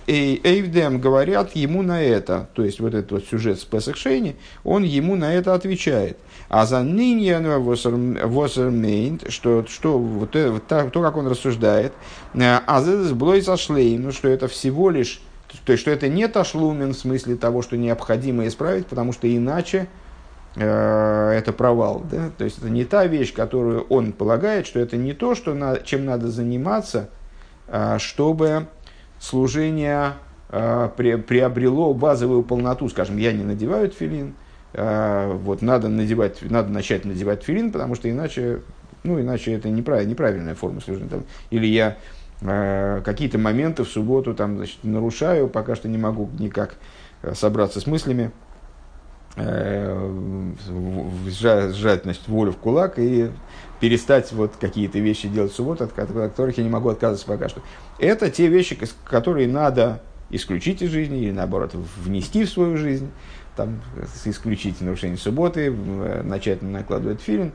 [0.07, 4.83] Эйвдем говорят ему на это, то есть вот этот вот сюжет с Песах Шейни, он
[4.83, 6.19] ему на это отвечает.
[6.49, 11.93] А за ныне Восермейнт, что, что вот, это, то, как он рассуждает,
[12.35, 15.21] э, а за блой зашлей, ну, что это всего лишь,
[15.65, 19.89] то есть, что это не ташлумен в смысле того, что необходимо исправить, потому что иначе
[20.57, 22.03] Э, это провал.
[22.11, 22.31] Да?
[22.37, 25.77] То есть это не та вещь, которую он полагает, что это не то, что на,
[25.79, 27.11] чем надо заниматься,
[27.69, 28.67] а, чтобы
[29.21, 30.15] служение
[30.49, 32.89] а, приобрело базовую полноту.
[32.89, 34.35] Скажем, я не надеваю филин,
[34.73, 38.61] а, вот надо, надевать, надо начать надевать филин, потому что иначе,
[39.03, 41.11] ну, иначе это неправильная, неправильная форма служения.
[41.11, 41.99] Там, или я
[42.41, 46.75] какие-то моменты в субботу там, значит, нарушаю, пока что не могу никак
[47.35, 48.31] собраться с мыслями,
[49.39, 50.53] Э,
[51.29, 53.31] сжать, значит, волю в кулак и
[53.81, 57.61] перестать вот какие-то вещи делать в субботу, от которых я не могу отказываться пока что.
[57.99, 63.11] Это те вещи, которые надо исключить из жизни или наоборот внести в свою жизнь,
[63.57, 63.83] там,
[64.25, 67.53] исключить нарушение субботы, начать накладывать филин.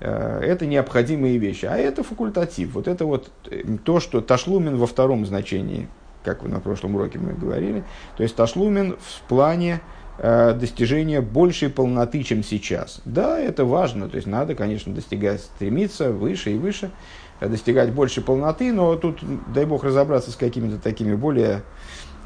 [0.00, 1.66] Э, это необходимые вещи.
[1.66, 2.74] А это факультатив.
[2.74, 5.88] Вот это вот э, то, что ташлумен во втором значении,
[6.24, 7.84] как на прошлом уроке мы говорили.
[8.16, 9.80] То есть ташлумен в плане
[10.16, 13.00] Э, достижения большей полноты, чем сейчас.
[13.04, 16.92] Да, это важно, то есть надо, конечно, достигать, стремиться выше и выше,
[17.40, 19.18] достигать большей полноты, но тут,
[19.52, 21.62] дай бог, разобраться с какими-то такими более,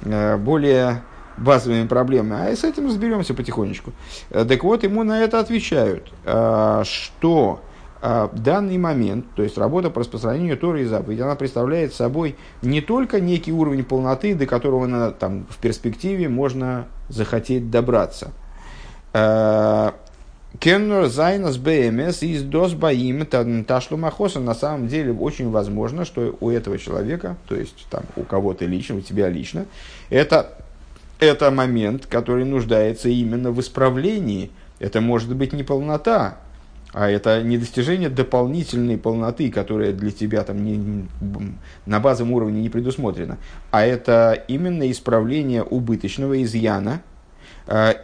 [0.02, 1.02] более
[1.38, 3.92] базовыми проблемами, а с этим разберемся потихонечку.
[4.30, 7.60] Так вот, ему на это отвечают, что
[8.00, 12.80] в данный момент, то есть работа по распространению Торы и заповедей, она представляет собой не
[12.80, 18.30] только некий уровень полноты, до которого там, в перспективе можно захотеть добраться.
[19.14, 19.90] Э,
[20.60, 23.26] Кеннер Зайнас БМС из Дос Баим
[23.64, 28.64] Ташлумахоса на самом деле очень возможно, что у этого человека, то есть там у кого-то
[28.64, 29.66] лично, у тебя лично,
[30.08, 30.56] это,
[31.18, 34.50] это момент, который нуждается именно в исправлении.
[34.78, 36.38] Это может быть не полнота,
[36.92, 41.08] А это не достижение дополнительной полноты, которая для тебя там не, не,
[41.84, 43.36] на базовом уровне не предусмотрена,
[43.70, 47.02] а это именно исправление убыточного изъяна.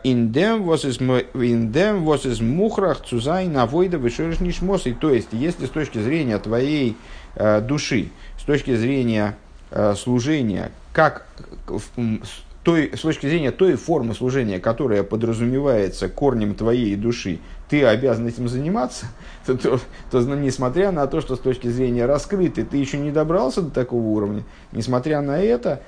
[0.02, 4.84] Индем was is мухрах цузай навойда вышерш нишмос.
[5.00, 6.98] То есть, если с точки зрения твоей
[7.36, 9.36] э, души, с точки зрения
[9.70, 11.26] э, служения, как
[12.64, 17.38] той, с точки зрения той формы служения, которая подразумевается корнем твоей души,
[17.68, 19.06] ты обязан этим заниматься,
[19.46, 23.62] то, то, то несмотря на то, что с точки зрения раскрытой ты еще не добрался
[23.62, 25.82] до такого уровня, несмотря на это,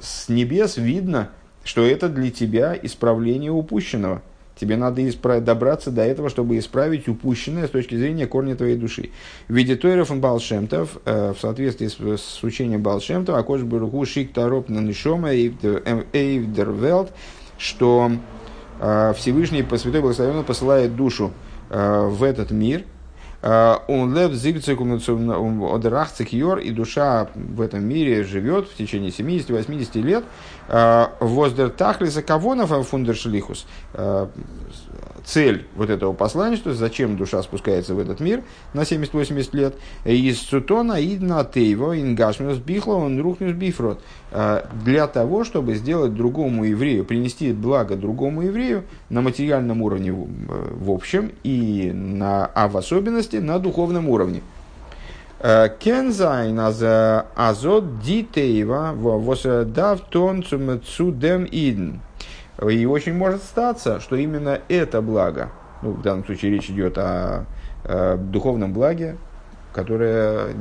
[0.00, 1.30] с небес видно,
[1.64, 4.22] что это для тебя исправление упущенного–
[4.62, 9.10] Тебе надо исправить, добраться до этого, чтобы исправить упущенное с точки зрения корня твоей души.
[9.48, 14.32] В виде Тойров и Балшемтов, э, в соответствии с, с учением Балшемтов, Акош Баруху Шик
[14.32, 17.12] Тароп Нанишома Эйвдервелд,
[17.58, 18.12] что
[18.80, 21.32] э, Всевышний по Святой Благословенный посылает душу
[21.68, 22.84] э, в этот мир,
[23.44, 30.22] он лев зигцикум одерахцик и душа в этом мире живет в течение 70-80 лет.
[30.68, 33.66] Воздер тахлиса кавонов фундершлихус
[35.24, 38.42] цель вот этого посланничества, зачем душа спускается в этот мир
[38.74, 44.00] на 70-80 лет, из Сутона идна тейво ингашминус бихло он рухнус бифрот,
[44.30, 50.14] э, для того, чтобы сделать другому еврею, принести благо другому еврею на материальном уровне э,
[50.14, 54.42] в общем и на, а в особенности на духовном уровне.
[55.44, 56.56] Э, Кензайн
[57.34, 61.96] азот дитеева восдав тон цудем идн.
[62.70, 65.50] И очень может статься, что именно это благо,
[65.82, 67.46] ну, в данном случае речь идет о,
[67.84, 69.16] о духовном благе,
[69.72, 70.54] которое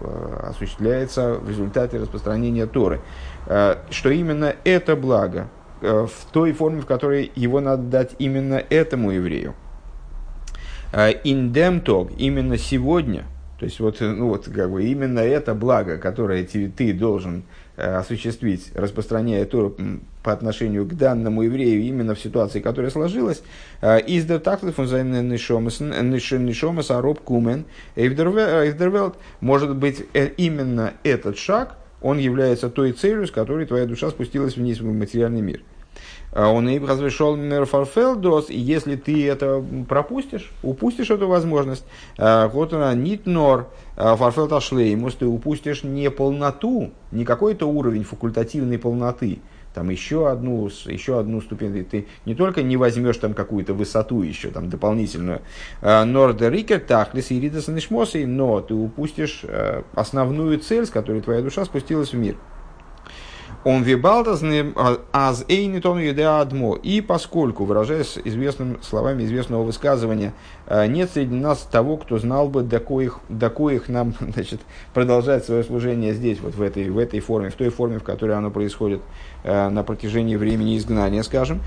[0.00, 3.02] э, осуществляется в результате распространения Торы,
[3.46, 5.48] э, что именно это благо
[5.82, 9.54] э, в той форме, в которой его надо дать именно этому еврею.
[11.24, 13.24] Индемтог, именно сегодня,
[13.58, 17.44] то есть вот, ну вот как бы именно это благо, которое ты, ты должен
[17.76, 19.74] Э, осуществить, распространяя Тору
[20.22, 23.42] по отношению к данному еврею именно в ситуации, которая сложилась,
[23.80, 24.38] э, из der
[26.38, 27.64] Нишомас Ароб Кумен
[27.96, 34.08] Эйвдервелт, может быть, э, именно этот шаг, он является той целью, с которой твоя душа
[34.10, 35.60] спустилась вниз в материальный мир–
[36.34, 41.84] он и разрешил мерфарфелдос, и если ты это пропустишь, упустишь эту возможность,
[42.18, 43.68] а, вот она нит нор.
[43.96, 49.38] А, фарфелд ашлеймус, ты упустишь не полноту, не какой-то уровень факультативной полноты,
[49.72, 54.50] там еще одну, еще одну ступень, ты не только не возьмешь там какую-то высоту еще
[54.50, 55.42] там дополнительную,
[55.82, 59.44] норда рикер тахлис и ридас но ты упустишь
[59.94, 62.36] основную цель, с которой твоя душа спустилась в мир–
[63.64, 66.76] он вибалтазны а, аз эйнитон адмо.
[66.76, 70.34] И поскольку, выражаясь известным словами известного высказывания,
[70.66, 74.60] а, нет среди нас того, кто знал бы, до коих, до коих нам значит,
[74.92, 78.36] продолжать свое служение здесь, вот в этой, в этой форме, в той форме, в которой
[78.36, 79.00] оно происходит
[79.44, 81.60] а, на протяжении времени изгнания, скажем.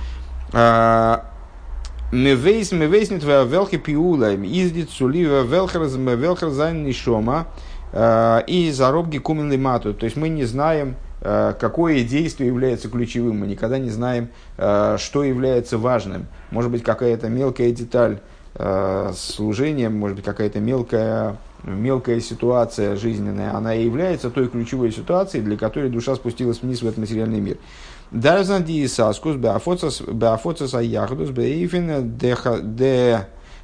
[2.09, 7.47] Мевейс, мевейс не твоя велхи пиула, издит сулива велхерз, велхерзайн нишома,
[7.93, 9.93] и заробги кумен мату.
[9.93, 13.39] То есть мы не знаем, Э, какое действие является ключевым.
[13.39, 16.27] Мы никогда не знаем, э, что является важным.
[16.51, 18.19] Может быть, какая-то мелкая деталь
[18.55, 25.43] э, служения, может быть, какая-то мелкая, мелкая ситуация жизненная, она и является той ключевой ситуацией,
[25.43, 27.57] для которой душа спустилась вниз в этот материальный мир.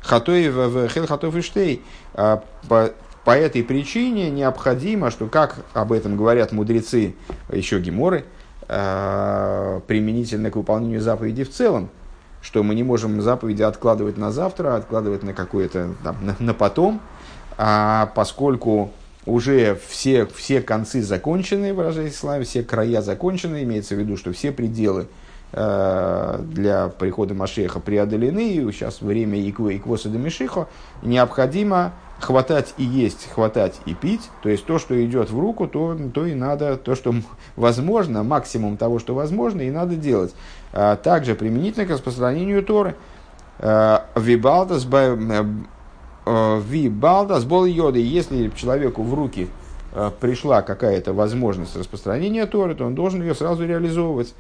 [0.02, 1.82] Хатоев хел хатов иштей
[3.24, 7.16] по этой причине необходимо, что, как об этом говорят мудрецы,
[7.52, 8.26] еще геморы,
[8.68, 11.90] э, применительно к выполнению заповеди в целом,
[12.42, 17.00] что мы не можем заповеди откладывать на завтра, откладывать на какое-то, там, на, на потом,
[17.58, 18.92] а поскольку
[19.26, 24.52] уже все, все концы закончены, выражаясь словами, все края закончены, имеется в виду, что все
[24.52, 25.08] пределы
[25.54, 30.68] э, для прихода Машеха преодолены, и сейчас время Иквы и Квоса Мишихо,
[31.02, 31.94] необходимо
[32.24, 36.26] хватать и есть, хватать и пить, то есть то, что идет в руку, то, то
[36.26, 37.14] и надо, то, что
[37.56, 40.34] возможно, максимум того, что возможно, и надо делать.
[40.72, 42.96] А также применительно к распространению Торы.
[43.60, 45.46] А, вибалдас э,
[46.26, 48.00] э, вибалдас бол йоды.
[48.00, 49.50] Если человеку в руки
[49.92, 54.34] э, пришла какая-то возможность распространения Торы, то он должен ее сразу реализовывать,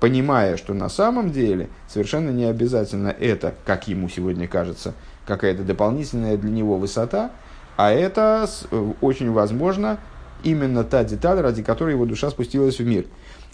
[0.00, 4.94] понимая, что на самом деле совершенно не обязательно это, как ему сегодня кажется,
[5.26, 7.30] какая-то дополнительная для него высота,
[7.76, 8.48] а это
[9.00, 9.98] очень возможно
[10.44, 13.06] именно та деталь, ради которой его душа спустилась в мир.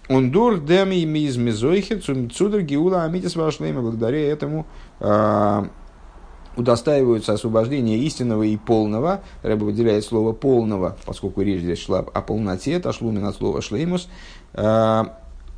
[0.09, 3.83] Он дур деми миз мизойхи цудр гиула амитис вашлейма.
[3.83, 4.67] Благодаря этому
[5.01, 5.65] э,
[6.57, 9.21] удостаиваются освобождения истинного и полного.
[9.43, 14.09] Рэба выделяет слово полного, поскольку речь здесь шла о полноте, это шлумен от слова шлеймус.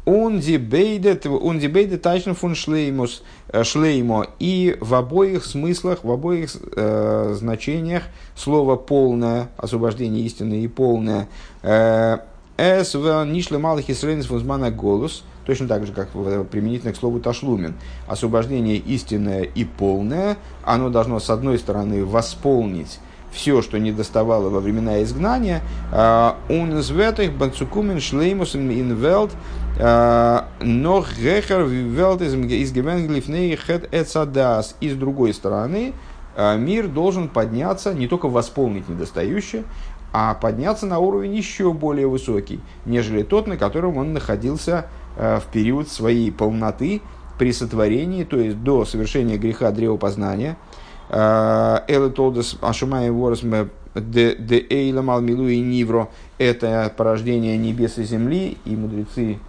[0.06, 4.26] Он дебейдет, он дебейдет тайшн фун шлеймус, э, шлеймо.
[4.38, 11.28] И в обоих смыслах, в обоих э, значениях слово полное, освобождение истины и полное.
[11.62, 12.18] Э,
[12.56, 16.10] эс в нишле малых исрейнс возмана голос, точно так же, как
[16.48, 17.74] применительно к слову ташлумен.
[18.06, 23.00] Освобождение истинное и полное, оно должно, с одной стороны, восполнить
[23.32, 29.30] все, что не доставало во времена изгнания, он из этих банцукумен шлеймус инвелт
[29.78, 34.76] но гехер велт из гевенглифней хет эцадас.
[34.80, 35.94] И с другой стороны,
[36.36, 39.64] мир должен подняться, не только восполнить недостающее,
[40.12, 45.88] а подняться на уровень еще более высокий, нежели тот, на котором он находился в период
[45.88, 47.00] своей полноты
[47.38, 50.56] при сотворении, то есть до совершения греха древопознания–
[51.10, 53.42] Элы Толдес Ашумай Ворос
[53.96, 55.86] де Эйла Малмилу и
[56.38, 59.40] это порождение небес и земли, и мудрецы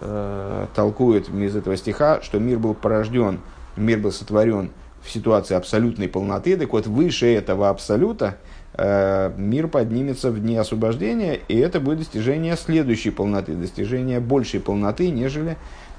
[0.00, 3.40] э, толкуют из этого стиха, что мир был порожден,
[3.76, 4.70] мир был сотворен
[5.02, 8.36] в ситуации абсолютной полноты, так вот выше этого абсолюта
[8.74, 15.10] э, мир поднимется в дни освобождения, и это будет достижение следующей полноты, достижение большей полноты,
[15.10, 15.56] нежели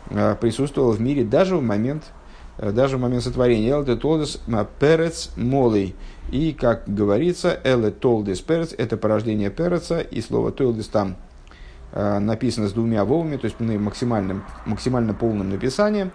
[0.09, 2.03] э, присутствовало в мире даже в момент
[2.61, 3.69] Э, даже в момент сотворения.
[3.69, 4.39] Элте толдес
[4.79, 5.95] перец молей.
[6.31, 11.30] И, как говорится, эле толдес перец– это порождение переца, и слово толдес там э,
[11.93, 16.11] написано с двумя вовами, то есть максимальным, максимально полным написанием.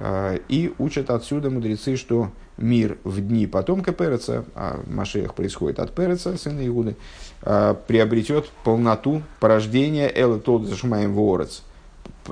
[0.00, 5.94] Э, и учат отсюда мудрецы, что мир в дни потомка Переца, а Машеях происходит от
[5.94, 6.96] Переца, сына Иуды,
[7.40, 11.62] приобретет полноту порождения Элы Толдес Шумаем Ворец–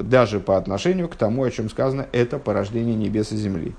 [0.03, 3.75] даже по отношению к тому, о чем сказано, это порождение небес и земли.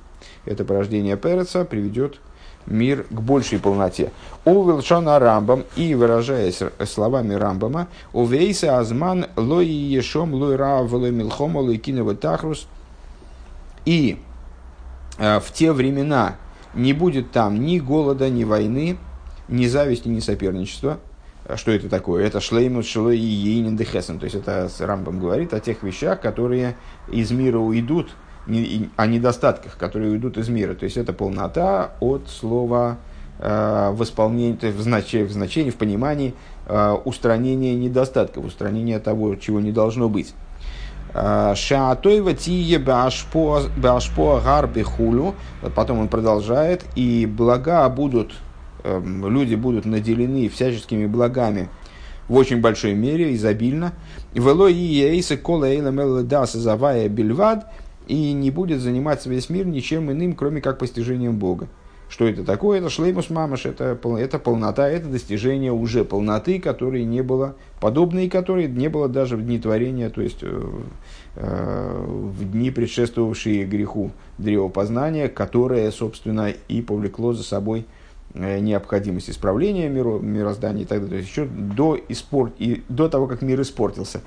[0.45, 2.19] Это порождение Переца приведет
[2.67, 4.11] мир к большей полноте.
[4.45, 11.77] Увелшана Рамбам, и выражаясь словами Рамбама, увейса азман лои ешом лой рав лой милхом лой
[11.77, 12.67] кинова тахрус.
[13.85, 14.19] И
[15.17, 16.35] э, в те времена
[16.73, 18.97] не будет там ни голода, ни войны,
[19.47, 20.99] ни зависти, ни соперничества.
[21.55, 22.25] Что это такое?
[22.25, 24.19] Это шлеймус шлой и ейнин дехесен.
[24.19, 26.75] То есть это Рамбам говорит о тех вещах, которые
[27.09, 28.09] из мира уйдут,
[28.95, 30.73] о недостатках, которые уйдут из мира.
[30.73, 32.97] То есть это полнота от слова
[33.39, 36.33] э, восполнение, в значении, в значении, в понимании
[36.65, 40.33] э, устранения недостатков, устранения того, чего не должно быть.
[41.13, 45.35] Э, Шаатойва тие башпо гарби хулю.
[45.75, 46.85] Потом он продолжает.
[46.95, 48.33] И блага будут
[48.87, 51.67] Эм, люди будут наделены всяческими благами
[52.29, 53.93] в очень большой мере, изобильно.
[54.33, 55.67] Вело и ейса кола
[56.45, 57.65] завая бельвад,
[58.07, 61.67] и не будет заниматься весь мир ничем иным, кроме как постижением Бога.
[62.09, 62.79] Что это такое?
[62.79, 68.69] Это шлеймус мамаш, это, это полнота, это достижение уже полноты, которой не было, подобной которой
[68.69, 70.69] не было даже в дни творения, то есть э,
[71.35, 77.85] э, в дни, предшествовавшие греху древопознания, которое, собственно, и повлекло за собой
[78.39, 81.09] Э, необходимость исправления миро, мироздания и так далее.
[81.09, 84.21] То есть еще до, испорт, и до того, как мир испортился.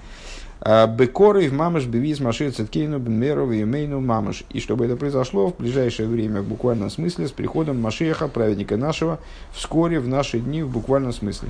[0.62, 4.44] А, Бекоры в мамаш бевиз машир циткейну бенмеров и мейну мамаш.
[4.50, 9.18] И чтобы это произошло в ближайшее время в буквальном смысле с приходом Машеха, праведника нашего,
[9.52, 11.48] вскоре в наши дни в буквальном смысле.